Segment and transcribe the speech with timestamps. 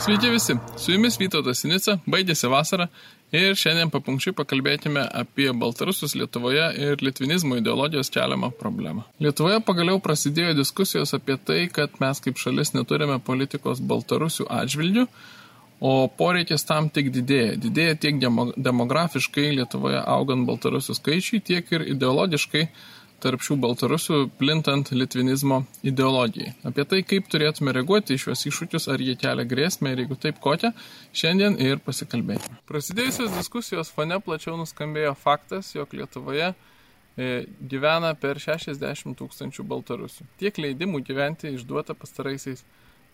[0.00, 2.86] Sveiki visi, su jumis Vytautas Sinica, baigėsi vasara
[3.36, 9.04] ir šiandien papunkčiui pakalbėkime apie Baltarusius Lietuvoje ir litvinizmo ideologijos keliamą problemą.
[9.20, 15.04] Lietuvoje pagaliau prasidėjo diskusijos apie tai, kad mes kaip šalis neturime politikos Baltarusių atžvilgių,
[15.84, 17.58] o poreikis tam tik didėja.
[17.60, 18.24] Didėja tiek
[18.56, 22.64] demografiškai Lietuvoje augant Baltarusių skaičiui, tiek ir ideologiškai
[23.22, 26.54] tarp šių baltarusių plintant litvinizmo ideologijai.
[26.66, 30.40] Apie tai, kaip turėtume reaguoti į šiuos iššūkius, ar jie kelia grėsmę ir jeigu taip
[30.42, 30.72] kokią,
[31.16, 32.60] šiandien ir pasikalbėkime.
[32.70, 37.30] Prasidėjusios diskusijos fone plačiau nuskambėjo faktas, jog Lietuvoje e,
[37.72, 40.28] gyvena per 60 tūkstančių baltarusių.
[40.40, 42.64] Tiek leidimų gyventi išduota pastaraisiais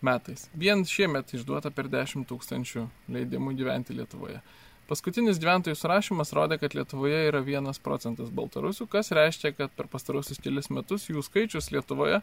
[0.01, 0.47] metais.
[0.53, 4.41] Vien šiemet išduota per 10 tūkstančių leidimų gyventi Lietuvoje.
[4.87, 10.39] Paskutinis gyventojų surašymas rodė, kad Lietuvoje yra 1 procentas baltarusių, kas reiškia, kad per pastarusius
[10.39, 12.21] kelius metus jų skaičius Lietuvoje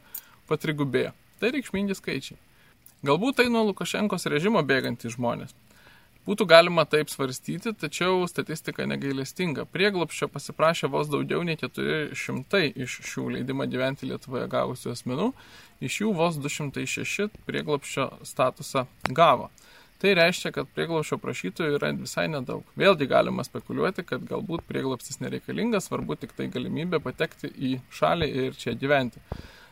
[0.48, 1.12] patrigubėjo.
[1.42, 2.40] Tai reikšmingi skaičiai.
[3.04, 5.52] Galbūt tai nuo Lukašenkos režimo bėgantys žmonės.
[6.24, 9.66] Būtų galima taip svarstyti, tačiau statistika negailestinga.
[9.68, 15.28] Prieglopščio pasiprašė vos daugiau nei 400 iš šių leidimą gyventi Lietuvoje gavusių asmenų,
[15.84, 19.50] iš jų vos 206 prieglopščio statusą gavo.
[20.04, 22.66] Tai reiškia, kad prieglaušio prašytojų yra visai nedaug.
[22.76, 28.58] Vėlgi galima spekuliuoti, kad galbūt prieglopstis nereikalingas, svarbu tik tai galimybė patekti į šalį ir
[28.60, 29.22] čia gyventi.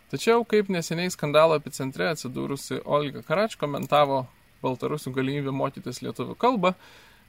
[0.08, 4.22] Tačiau, kaip neseniai skandalo epicentre atsidūrusi Olga Karač komentavo
[4.64, 6.72] Baltarusių galimybę mokytis lietuvių kalbą,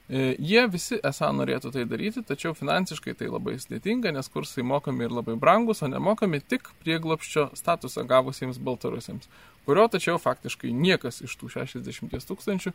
[0.08, 5.14] jie visi esą norėtų tai daryti, tačiau finansiškai tai labai sudėtinga, nes kursai mokami ir
[5.16, 9.30] labai brangus, o nemokami tik prieglopščio statusą gavusiems baltarusiems,
[9.64, 12.74] kurio tačiau faktiškai niekas iš tų 60 tūkstančių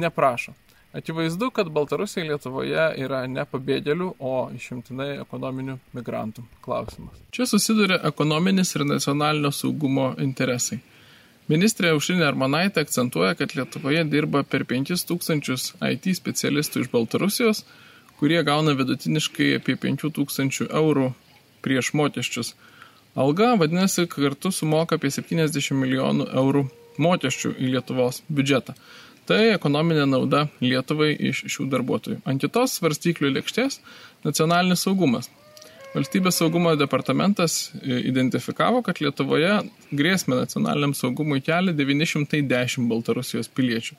[0.00, 0.56] neprašo.
[0.92, 7.16] Akivaizdu, kad Baltarusija Lietuvoje yra ne pabėgėlių, o išimtinai ekonominių migrantų klausimas.
[7.32, 10.82] Čia susiduria ekonominis ir nacionalinio saugumo interesai.
[11.52, 17.60] Ministrė Aušrinė Armanaitė akcentuoja, kad Lietuvoje dirba per 5000 IT specialistų iš Baltarusijos,
[18.16, 21.10] kurie gauna vidutiniškai apie 5000 eurų
[21.64, 22.54] prieš mokesčius.
[23.12, 26.64] Alga, vadinasi, kartu sumoka apie 70 milijonų eurų
[27.04, 28.78] mokesčių į Lietuvos biudžetą.
[29.28, 32.22] Tai ekonominė nauda Lietuvai iš šių darbuotojų.
[32.24, 33.82] Ant kitos svarstyklių lėkštės
[34.24, 35.28] nacionalinis saugumas.
[35.92, 39.58] Valstybės saugumo departamentas e, identifikavo, kad Lietuvoje
[39.92, 43.98] grėsmę nacionaliniam saugumui kelia 910 Baltarusijos piliečių.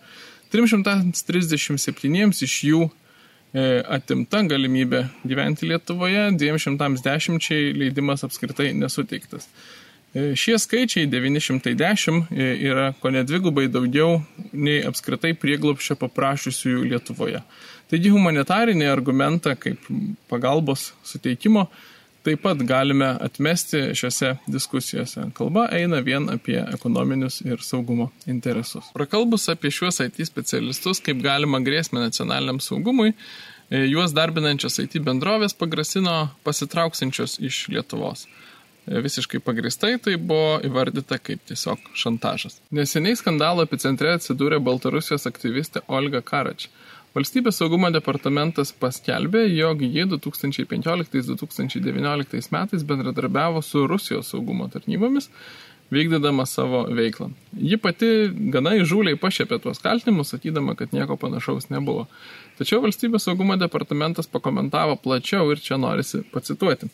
[0.54, 9.46] 337 iš jų e, atimta galimybė gyventi Lietuvoje, 210 leidimas apskritai nesuteiktas.
[10.14, 14.18] E, šie skaičiai 910 yra ko nedvigubai daugiau
[14.54, 17.46] nei apskritai prieglopščio paprašysiųjų Lietuvoje.
[17.94, 19.84] Taigi humanitarinį argumentą kaip
[20.32, 21.68] pagalbos suteikimo
[22.26, 25.28] taip pat galime atmesti šiose diskusijose.
[25.38, 28.88] Kalba eina vien apie ekonominius ir saugumo interesus.
[28.98, 33.12] Prakalbus apie šiuos IT specialistus, kaip galima grėsmę nacionaliniam saugumui,
[33.70, 36.16] e, juos darbinančios IT bendrovės pagrasino
[36.48, 38.26] pasitrauksinčios iš Lietuvos.
[38.88, 42.58] E, visiškai pagristai tai buvo įvardyta kaip tiesiog šantažas.
[42.72, 46.72] Neseniai skandalo epicentre atsidūrė Baltarusijos aktyvistė Olga Karač.
[47.14, 55.30] Valstybės saugumo departamentas paskelbė, jog jie 2015-2019 metais bendradarbiavo su Rusijos saugumo tarnybomis,
[55.94, 57.30] vykdydama savo veiklą.
[57.54, 62.08] Ji pati gana įžūliai pašėpė tuos kaltinimus, sakydama, kad nieko panašaus nebuvo.
[62.58, 66.90] Tačiau valstybės saugumo departamentas pakomentavo plačiau ir čia norisi pacituoti.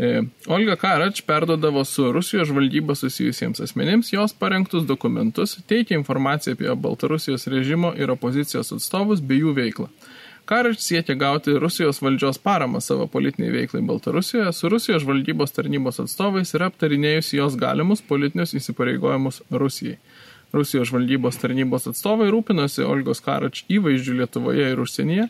[0.00, 6.74] E, Olga Karač perdodavo su Rusijos žvalgyba susijusiems asmenims jos parengtus dokumentus, teikia informaciją apie
[6.74, 9.90] Baltarusijos režimo ir opozicijos atstovus bei jų veiklą.
[10.48, 16.54] Karač siekia gauti Rusijos valdžios paramą savo politiniai veiklai Baltarusijoje su Rusijos žvalgybos tarnybos atstovais
[16.56, 20.00] ir aptarinėjusi jos galimus politinius įsipareigojimus Rusijai.
[20.56, 25.28] Rusijos žvalgybos tarnybos atstovai rūpinosi Olgos Karač įvaizdžių Lietuvoje ir užsienyje,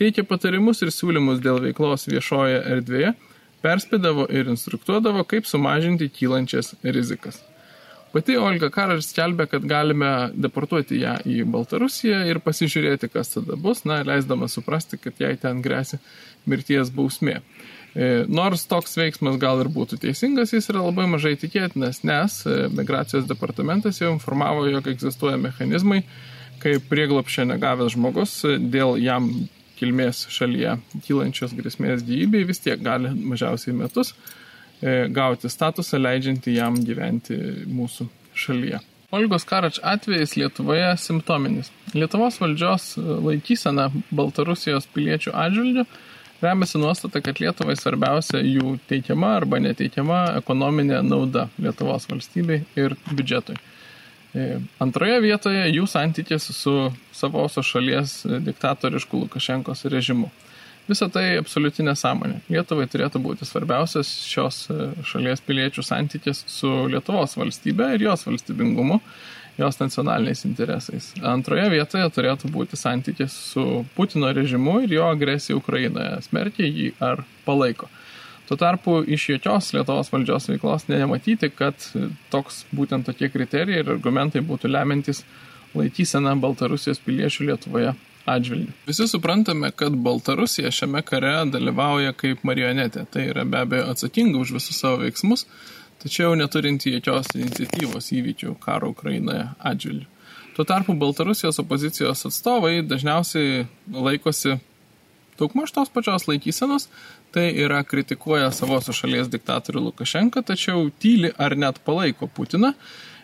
[0.00, 3.14] teikia patarimus ir siūlymus dėl veiklos viešoje erdvėje
[3.66, 7.42] perspėdavo ir instruktuodavo, kaip sumažinti kylančias rizikas.
[8.16, 13.82] Pati Olga Karar skelbė, kad galime deportuoti ją į Baltarusiją ir pasižiūrėti, kas tada bus,
[13.84, 15.98] na, leisdama suprasti, kad jai ten grėsia
[16.48, 17.42] mirties bausmė.
[17.92, 22.56] E, nors toks veiksmas gal ir būtų teisingas, jis yra labai mažai tikėtinas, nes e,
[22.72, 26.00] migracijos departamentas jau informavo, jog egzistuoja mechanizmai,
[26.62, 28.38] kai prieglopščia negavęs žmogus
[28.72, 29.28] dėl jam
[29.78, 30.76] kilmės šalyje
[31.06, 37.38] kylančios grėsmės gyvybei vis tiek gali mažiausiai metus e, gauti statusą leidžiantį jam gyventi
[37.68, 38.82] mūsų šalyje.
[39.14, 41.70] Olgos Karač atvejais Lietuvoje simptominis.
[41.94, 45.86] Lietuvos valdžios laikysena Baltarusijos piliečių atžvilgių
[46.42, 53.56] remiasi nuostata, kad Lietuvai svarbiausia jų teikiama arba neteikiama ekonominė nauda Lietuvos valstybei ir biudžetui.
[54.36, 56.74] E, antroje vietoje jų santykis su
[57.16, 60.28] savosios šalies diktatorišku Lukašenkos režimu.
[60.86, 62.42] Visą tai absoliuti nesąmonė.
[62.52, 69.00] Lietuvai turėtų būti svarbiausias šios e, šalies piliečių santykis su Lietuvos valstybe ir jos valstybingumu,
[69.56, 71.10] jos nacionaliniais interesais.
[71.24, 73.64] Antroje vietoje turėtų būti santykis su
[73.96, 77.88] Putino režimu ir jo agresija Ukrainoje, smerkia jį ar palaiko.
[78.46, 81.82] Tuo tarpu iš jokios Lietuvos valdžios veiklos nematyti, kad
[82.30, 85.24] toks būtent tokie kriterijai ir argumentai būtų lemiantis
[85.74, 87.94] laikysena Baltarusijos piliečių Lietuvoje
[88.26, 88.74] atžvilgių.
[88.86, 93.06] Visi suprantame, kad Baltarusija šiame kare dalyvauja kaip marionetė.
[93.10, 95.46] Tai yra be abejo atsakinga už visus savo veiksmus,
[96.02, 100.06] tačiau neturinti jokios iniciatyvos įvykių karo Ukrainoje atžvilgių.
[100.56, 104.56] Tuo tarpu Baltarusijos opozicijos atstovai dažniausiai laikosi
[105.38, 106.88] daugmaž tos pačios laikysenos,
[107.34, 112.72] tai yra kritikuoja savosios šalies diktatorių Lukašenką, tačiau tyli ar net palaiko Putiną,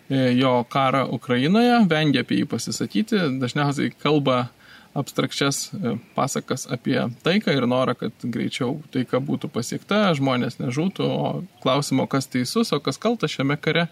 [0.09, 4.49] e, jo karą Ukrainoje, vengia apie jį pasisakyti, dažniausiai kalba
[4.95, 11.33] abstrakčias e, pasakas apie taiką ir norą, kad greičiau taika būtų pasiekta, žmonės nežūtų, o
[11.65, 13.89] klausimo, kas teisus, o kas kaltas šiame kare,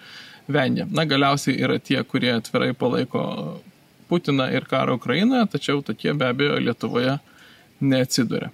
[0.50, 0.87] vengia.
[0.90, 3.25] Na, galiausiai yra tie, kurie atvirai palaiko
[4.11, 7.20] Putiną ir karą Ukrainoje, tačiau tokie be abejo Lietuvoje
[7.80, 8.50] neatsiduria.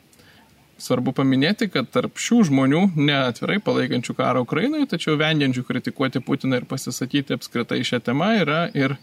[0.76, 6.67] Svarbu paminėti, kad tarp šių žmonių, neatvirai palaikančių karą Ukrainoje, tačiau vengiančių kritikuoti Putiną ir
[6.69, 8.99] pasisakyti apskritai šią temą, yra ir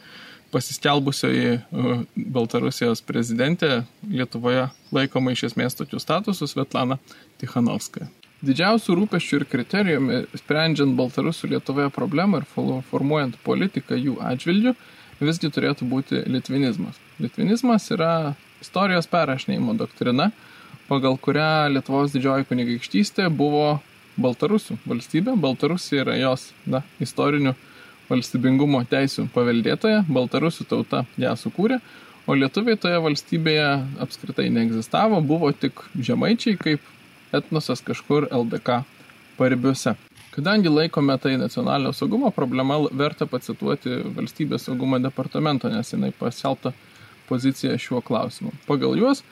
[0.54, 7.00] pasiskelbusioji uh, Baltarusijos prezidentė Lietuvoje laikoma iš esmės tokiu statusu Svetlana
[7.42, 8.12] Tikhanovskaja.
[8.44, 12.48] Didžiausių rūpeščių ir kriterijumi sprendžiant Baltarusių Lietuvoje problemą ir
[12.92, 14.76] formuojant politiką jų atžvilgių
[15.24, 17.00] visgi turėtų būti litvinizmas.
[17.24, 18.34] Litvinizmas yra
[18.64, 20.32] istorijos perrašinėjimo doktrina,
[20.88, 23.82] pagal kurią Lietuvos didžioji kunigaikštystė buvo
[24.22, 25.36] Baltarusių valstybė.
[25.42, 27.56] Baltarusija yra jos na, istorinių
[28.10, 31.80] valstybingumo teisų paveldėtoja, baltarusių tauta ją sukūrė,
[32.28, 33.68] o lietuviai toje valstybėje
[34.04, 36.92] apskritai neegzistavo, buvo tik žemaičiai kaip
[37.34, 38.84] etnosas kažkur LDK
[39.40, 39.96] paribiuose.
[40.34, 46.74] Kadangi laikome tai nacionalinio saugumo problema, verta pacituoti valstybės saugumo departamento, nes jinai paskelbta
[47.30, 48.52] pozicija šiuo klausimu.
[48.68, 49.24] Pagal juos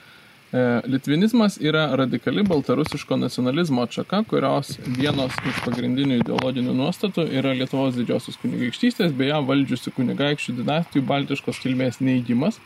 [0.51, 7.95] E, litvinizmas yra radikali baltarusiško nacionalizmo atšaka, kurios vienos iš pagrindinių ideologinių nuostatų yra Lietuvos
[7.95, 12.59] didžiosios kunigaikštystės bei ją valdžiusių kunigaikščių dinastijų baltiškos kilmės neįgymas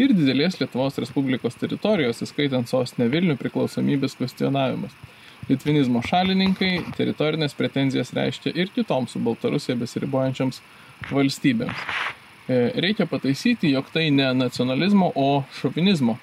[0.00, 4.96] ir didelės Lietuvos Respublikos teritorijos, įskaitant sostinę Vilnių, priklausomybės kvestionavimas.
[5.50, 10.64] Litvinizmo šalininkai teritorinės pretenzijas reiškia ir kitoms su Baltarusija besiribojančiams
[11.12, 11.84] valstybėms.
[12.48, 16.14] E, reikia pataisyti, jog tai ne nacionalizmo, o šovinizmo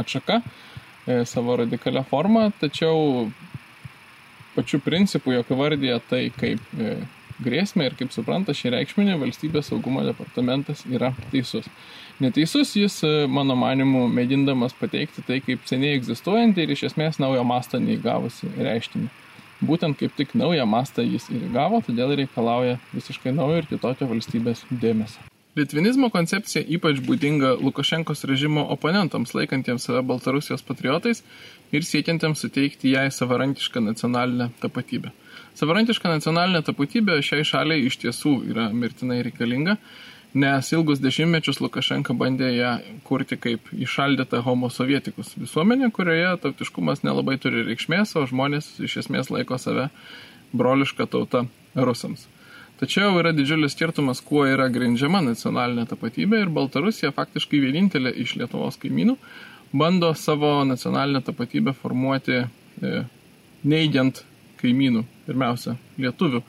[0.00, 0.40] atšaka
[1.06, 3.30] e, savo radikalią formą, tačiau
[4.56, 6.96] pačiu principu, jog įvardyja tai kaip e,
[7.40, 11.70] grėsmę ir kaip supranta šį reikšminį valstybės saugumo departamentas yra teisus.
[12.20, 12.98] Neteisus jis,
[13.30, 19.08] mano manimu, mėgindamas pateikti tai kaip seniai egzistuojantį ir iš esmės naujo masto neįgavusi reiškinį.
[19.64, 24.66] Būtent kaip tik naują mastą jis ir įgavo, todėl reikalauja visiškai naujo ir kitokio valstybės
[24.70, 25.29] dėmesio.
[25.60, 31.20] Litvinizmo koncepcija ypač būdinga Lukašenkos režimo oponentams, laikantiems save Baltarusijos patriotais
[31.74, 35.12] ir siekiantiems suteikti jai savarankišką nacionalinę tapatybę.
[35.58, 39.76] Savarankiška nacionalinė tapatybė šiai šaliai iš tiesų yra mirtinai reikalinga,
[40.32, 42.74] nes ilgus dešimtmečius Lukašenka bandė ją
[43.04, 49.28] kurti kaip išaldytą homo sovietikus visuomenę, kurioje tautiškumas nelabai turi reikšmės, o žmonės iš esmės
[49.34, 49.90] laiko save
[50.56, 52.30] brolišką tautą rusams.
[52.80, 58.80] Tačiau yra didžiulis skirtumas, kuo yra grindžiama nacionalinė tapatybė ir Baltarusija faktiškai vienintelė iš Lietuvos
[58.80, 59.18] kaimynų
[59.72, 63.02] bando savo nacionalinę tapatybę formuoti e,
[63.68, 64.22] neigiant
[64.62, 66.40] kaimynų, pirmiausia, lietuvių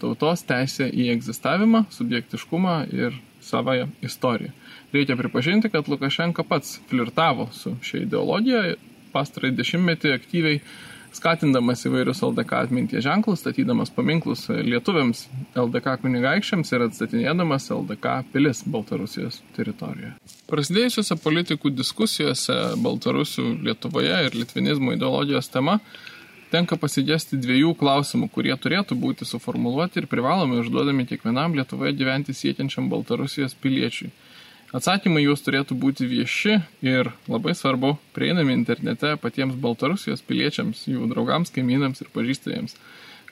[0.00, 3.16] tautos teisę į egzistavimą, subjektiškumą ir
[3.46, 4.52] savąją istoriją.
[4.92, 8.74] Reikia pripažinti, kad Lukašenka pats flirtavo su šia ideologija,
[9.14, 10.60] pastarai dešimtmetį aktyviai
[11.16, 15.24] skatindamas įvairius LDK atminties ženklus, statydamas paminklus lietuviams
[15.56, 20.14] LDK kunigaikščiams ir atstatinėdamas LDK pilis Baltarusijos teritorijoje.
[20.50, 25.80] Prasidėjusiuose politikų diskusijose Baltarusių Lietuvoje ir litvinizmo ideologijos tema
[26.52, 32.90] tenka pasigesti dviejų klausimų, kurie turėtų būti suformuluoti ir privalomi užduodami kiekvienam Lietuvoje gyventi siekiančiam
[32.92, 34.12] Baltarusijos piliečiui
[34.74, 41.52] Atsakymai jūs turėtų būti vieši ir labai svarbu prieinami internete patiems Baltarusijos piliečiams, jų draugams,
[41.54, 42.74] kaimynams ir pažįstajams,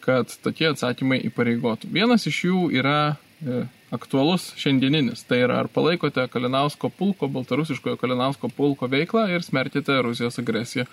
[0.04, 1.90] kad tokie atsakymai įpareigotų.
[1.90, 3.64] Vienas iš jų yra e,
[3.94, 10.38] aktualus šiandieninis, tai yra ar palaikote Kalinausko pulko, Baltarusiškojo Kalinausko pulko veiklą ir smerkite Rusijos
[10.38, 10.86] agresiją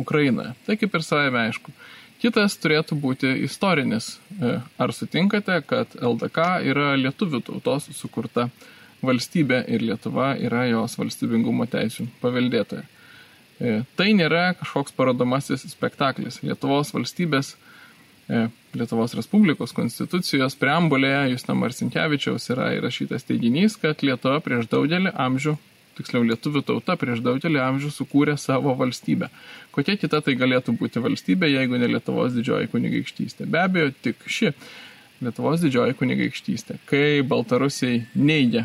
[0.00, 0.56] Ukrainoje.
[0.66, 1.70] Tai kaip ir savame aišku.
[2.18, 4.16] Kitas turėtų būti istorinis.
[4.40, 8.48] E, ar sutinkate, kad LDK yra lietuvių tautos sukurta
[9.06, 12.84] valstybė ir Lietuva yra jos valstybingumo teisų paveldėtoja?
[13.60, 16.40] E, tai nėra kažkoks parodomasis spektaklis.
[16.42, 17.54] Lietuvos valstybės
[18.28, 25.52] E, Lietuvos Respublikos konstitucijos preambulėje Justino Marcinkievičiaus yra įrašytas teiginys, kad Lietuva prieš daugelį amžių,
[25.98, 29.28] tiksliau lietuvių tauta prieš daugelį amžių sukūrė savo valstybę.
[29.76, 33.46] Kokia kita tai galėtų būti valstybė, jeigu ne Lietuvos didžioji kunigaikštystė?
[33.50, 34.54] Be abejo, tik ši
[35.20, 36.80] Lietuvos didžioji kunigaikštystė.
[36.88, 38.64] Kai Baltarusiai neigia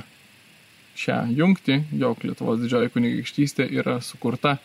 [1.00, 4.58] šią jungtį, jog Lietuvos didžioji kunigaikštystė yra sukurta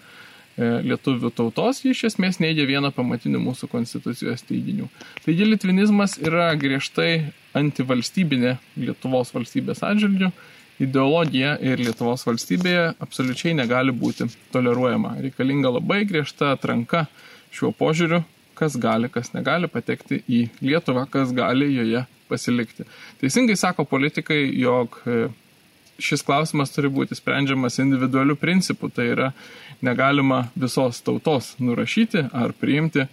[0.55, 4.87] E, lietuvių tautos, jis iš esmės neigia vieną pamatinių mūsų konstitucijos teiginių.
[5.25, 10.31] Taigi litvinizmas yra griežtai antivalstybinė Lietuvos valstybės atžvilgių,
[10.85, 15.17] ideologija ir Lietuvos valstybėje absoliučiai negali būti toleruojama.
[15.27, 17.09] Reikalinga labai griežta atranka
[17.51, 18.23] šiuo požiūriu,
[18.55, 22.87] kas gali, kas negali patekti į Lietuvą, kas gali joje pasilikti.
[23.19, 25.25] Teisingai sako politikai, jog e,
[26.03, 29.31] šis klausimas turi būti sprendžiamas individualių principų, tai yra
[29.85, 33.09] negalima visos tautos nurašyti ar priimti e,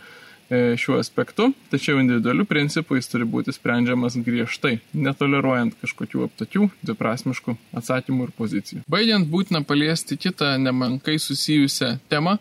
[0.80, 8.30] šiuo aspektu, tačiau individualių principų jis turi būti sprendžiamas griežtai, netoleruojant kažkokių aptakių, dviprasmiškų atsakymų
[8.30, 8.84] ir pozicijų.
[8.92, 12.38] Baigiant būtina paliesti kitą nemankai susijusią temą,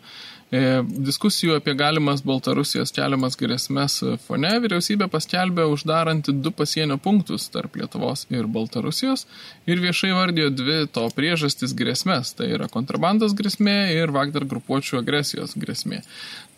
[0.51, 8.25] diskusijų apie galimas Baltarusijos keliamas grėsmės fone vyriausybė paskelbė uždaranti du pasienio punktus tarp Lietuvos
[8.33, 9.23] ir Baltarusijos
[9.65, 12.33] ir viešai vardėjo dvi to priežastis grėsmės.
[12.35, 16.01] Tai yra kontrabandos grėsmė ir Vagdar grupuočių agresijos grėsmė.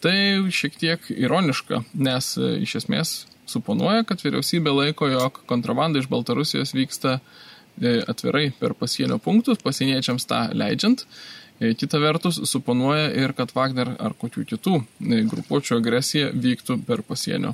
[0.02, 0.18] Tai
[0.50, 3.14] šiek tiek ironiška, nes e, iš esmės
[3.50, 10.26] suponuoja, kad vyriausybė laiko, jog kontrabanda iš Baltarusijos vyksta e, atvirai per pasienio punktus, pasieniečiams
[10.28, 11.06] tą leidžiant.
[11.60, 17.04] E, kita vertus, suponuoja ir, kad Wagner ar kokių kitų e, grupuočių agresija vyktų per
[17.06, 17.54] pasienio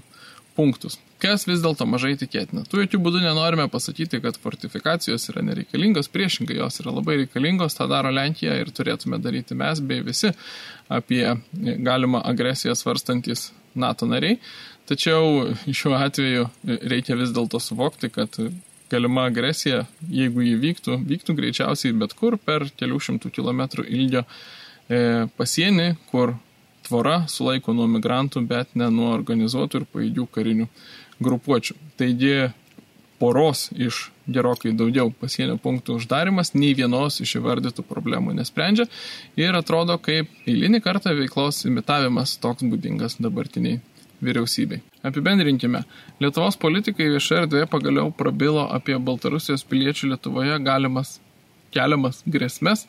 [0.55, 0.97] punktus.
[1.19, 2.63] Kas vis dėlto mažai tikėtina.
[2.67, 7.89] Tu jokių būdų nenorime pasakyti, kad fortifikacijos yra nereikalingos, priešingai jos yra labai reikalingos, tą
[7.91, 10.31] daro Lenkija ir turėtume daryti mes bei visi
[10.87, 11.25] apie
[11.83, 14.39] galimą agresiją svarstantis NATO nariai.
[14.89, 18.39] Tačiau šiuo atveju reikia vis dėlto suvokti, kad
[18.91, 25.27] galima agresija, jeigu jį vyktų, vyktų greičiausiai bet kur per kelių šimtų kilometrų ilgio e,
[25.37, 26.35] pasienį, kur
[26.87, 30.69] tvora sulaiko nuo migrantų, bet ne nuo organizuotų ir paėgių karinių
[31.21, 31.75] grupuočių.
[31.99, 32.49] Taigi
[33.19, 38.87] poros iš gerokai daugiau pasienio punktų uždarimas nei vienos iš įvardytų problemų nesprendžia
[39.39, 43.81] ir atrodo kaip eilinį kartą veiklos imitavimas toks būdingas dabartiniai
[44.23, 44.81] vyriausybei.
[45.03, 45.83] Apibendrinkime.
[46.19, 51.17] Lietuvos politikai viešoje erdvėje pagaliau prabilo apie Baltarusijos piliečių Lietuvoje galimas
[51.73, 52.85] keliamas grėsmės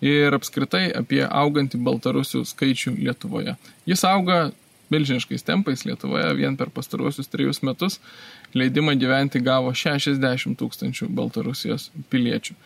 [0.00, 3.56] ir apskritai apie augantį Baltarusių skaičių Lietuvoje.
[3.90, 4.40] Jis auga
[4.90, 8.00] milžiniškais tempais Lietuvoje vien per pastaruosius trejus metus
[8.54, 12.56] leidimą gyventi gavo 60 tūkstančių Baltarusijos piliečių.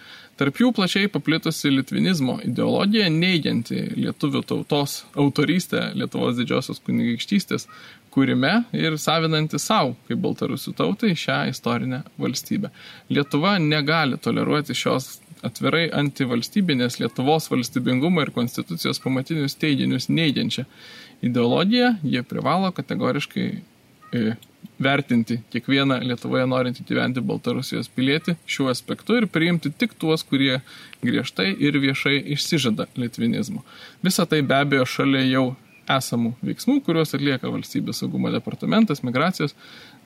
[0.40, 7.68] Tarp jų plačiai paplitusi litvinizmo ideologija, neigianti lietuvių tautos autorystę Lietuvos didžiosios kunigaikštystės
[8.14, 12.70] kūrime ir savinanti savo, kaip baltarusių tautai, šią istorinę valstybę.
[13.10, 20.64] Lietuva negali toleruoti šios atvirai antivalstybinės Lietuvos valstybingumo ir konstitucijos pamatinius teiginius neigiančią
[21.24, 24.34] ideologiją, jie privalo kategoriškai e,
[24.80, 30.60] vertinti kiekvieną Lietuvoje norintį gyventi Baltarusijos pilietį šiuo aspektu ir priimti tik tuos, kurie
[31.04, 33.62] griežtai ir viešai išsižada litvinizmo.
[34.04, 35.46] Visą tai be abejo šalia jau
[35.90, 39.56] esamų veiksmų, kuriuos atlieka valstybės saugumo departamentas, migracijos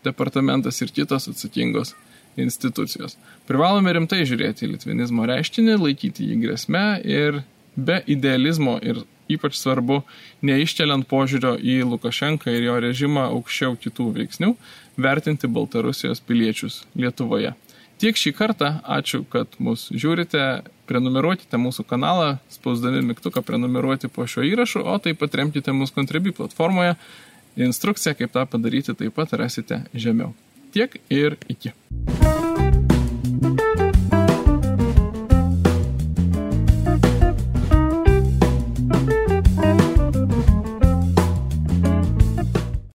[0.04, 1.94] departamentas ir kitos atsakingos
[2.38, 3.16] institucijos.
[3.48, 7.42] Privalome rimtai žiūrėti į litvinizmo reiškinį, laikyti jį grėsme ir
[7.78, 10.02] be idealizmo ir ypač svarbu,
[10.46, 14.54] neiškeliant požiūrio į Lukašenką ir jo režimą aukščiau kitų veiksnių,
[14.96, 17.52] vertinti Baltarusijos piliečius Lietuvoje.
[17.98, 24.46] Tiek šį kartą, ačiū, kad mus žiūrite, prenumeruokite mūsų kanalą, spausdami mygtuką prenumeruoti po šio
[24.48, 26.96] įrašu, o taip pat remkite mus Contribui platformoje.
[27.58, 30.34] Instrukciją, kaip tą padaryti, taip pat rasite žemiau.
[30.72, 31.74] Tiek ir iki.